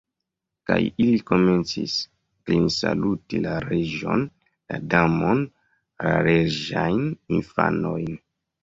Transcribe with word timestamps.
Kaj 0.69 0.77
ili 1.03 1.19
komencis 1.31 1.97
klinsaluti 2.47 3.43
la 3.45 3.53
Reĝon, 3.67 4.27
la 4.73 4.83
Damon, 4.95 5.47
la 6.09 6.19
reĝajn 6.31 7.01
infanojn. 7.41 8.15